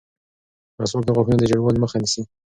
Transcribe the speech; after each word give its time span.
مسواک 0.79 1.03
د 1.05 1.09
غاښونو 1.15 1.39
د 1.39 1.43
ژېړوالي 1.49 1.79
مخه 1.81 1.97
نیسي. 2.03 2.21